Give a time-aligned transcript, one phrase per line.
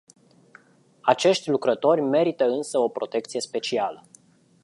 [1.01, 4.07] Acești lucrători merită însă o protecție specială.